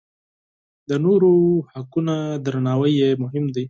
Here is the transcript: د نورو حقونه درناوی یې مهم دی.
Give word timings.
د 0.89 0.91
نورو 1.05 1.31
حقونه 1.73 2.15
درناوی 2.45 2.91
یې 3.01 3.09
مهم 3.23 3.45
دی. 3.55 3.59